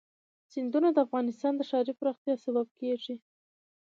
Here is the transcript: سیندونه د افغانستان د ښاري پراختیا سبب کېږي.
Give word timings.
سیندونه 0.51 0.89
د 0.93 0.97
افغانستان 1.05 1.53
د 1.55 1.61
ښاري 1.69 1.93
پراختیا 1.99 2.35
سبب 2.45 2.67
کېږي. 2.79 3.15